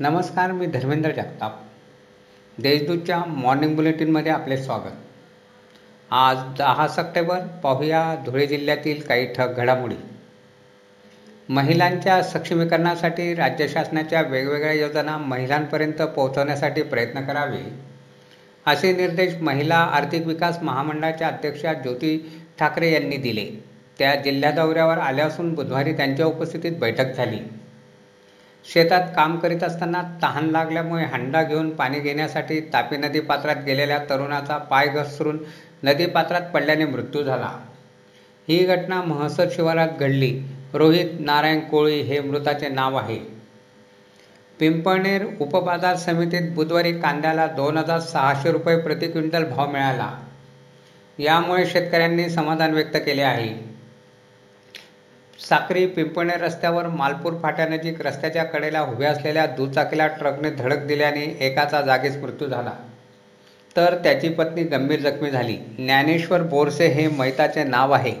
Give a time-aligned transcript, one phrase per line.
[0.00, 1.60] नमस्कार मी धर्मेंद्र जगताप.
[2.58, 4.96] देशदूतच्या मॉर्निंग बुलेटिनमध्ये आपले स्वागत.
[6.10, 9.94] आज दहा सप्टेंबर पाहूया धुळे जिल्ह्यातील काही ठक घडामोडी.
[11.48, 17.64] महिलांच्या सक्षमीकरणासाठी राज्य शासनाच्या वेगवेगळ्या योजना महिलांपर्यंत पोहोचवण्यासाठी प्रयत्न करावे
[18.66, 23.64] असे निर्देश महिला आर्थिक विकास महामंडळाच्या अध्यक्षा ज्योती ठाकरे यांनी दिले.
[23.98, 27.38] त्या जिल्हा दौऱ्यावर आल्या असून बुधवारी त्यांच्या उपस्थितीत बैठक झाली.
[28.74, 34.58] शेतात काम करीत असताना तहान लागल्यामुळे हंडा घेऊन पाणी घेण्यासाठी तापी नदी पात्रात गेलेल्या तरुणाचा
[34.58, 35.38] पाय घसरून
[35.82, 37.50] नदीपात्रात पडल्याने मृत्यू झाला.
[38.48, 40.42] ही घटना महसर शिवारात घडली.
[40.74, 43.18] रोहित नारायण कोळी हे मृताचे नाव आहे.
[44.58, 50.20] पिंपळनेर उपबाजार समितीत बुधवारी कांद्याला दोन हजार सहाशे रुपये प्रति क्विंटल भाव मिळाला.
[51.18, 53.73] यामुळे शेतकऱ्यांनी समाधान व्यक्त केले आहे.
[55.48, 62.16] साक्री पिंपणे रस्त्यावर मालपूर फाट्यानजीक रस्त्याच्या कडेला उभ्या असलेल्या दुचाकीला ट्रकने धडक दिल्याने एकाचा जागीच
[62.16, 62.70] मृत्यू झाला.
[63.76, 65.56] तर त्याची पत्नी गंभीर जखमी झाली.
[65.78, 68.14] ज्ञानेश्वर बोरसे हे मैताचे नाव आहे.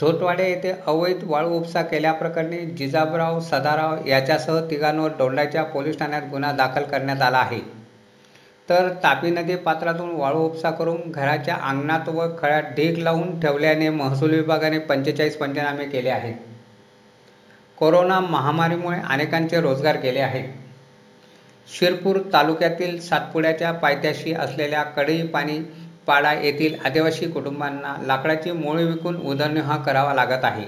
[0.00, 6.82] झोटवाडे येथे अवैध वाळू उपसा केल्याप्रकरणी जिजाबराव सदाराव याच्यासह तिघांवर डोंडाच्या पोलीस ठाण्यात गुन्हा दाखल
[6.82, 7.81] करण्यात आला आहे.
[8.68, 14.30] तर तापी नदी पात्रातून वाळू उपसा करून घराच्या अंगणात व खळ्यात ढीग लावून ठेवल्याने महसूल
[14.30, 16.34] विभागाने पंचेचाळीस पंचनामे केले आहेत.
[17.78, 20.48] कोरोना महामारीमुळे अनेकांचे रोजगार गेले आहेत.
[21.68, 25.58] शिरपूर तालुक्यातील सातपुड्याच्या पायथ्याशी असलेल्या कडई पाणी
[26.06, 30.64] पाडा येथील आदिवासी कुटुंबांना लाकडाची मोळी विकून उदरनिर्वाह करावा लागत आहे.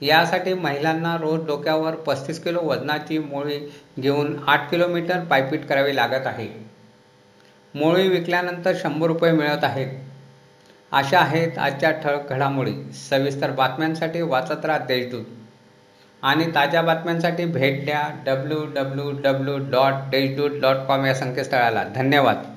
[0.00, 3.58] यासाठी महिलांना रोज डोक्यावर पस्तीस किलो वजनाची मोळी
[4.00, 6.48] घेऊन आठ किलोमीटर पायपीट करावी लागत आहे.
[7.74, 9.88] मोळी विकल्यानंतर शंभर रुपये मिळत आहेत.
[10.92, 12.92] अशा आहेत आजच्या ठळक घडामोडी.
[12.92, 15.24] सविस्तर बातम्यांसाठी वाचत राहा देशदूत.
[16.22, 21.84] आणि ताज्या बातम्यांसाठी भेट द्या W W W dot Deshdoot dot com या संकेतस्थळाला.
[21.84, 22.53] धन्यवाद.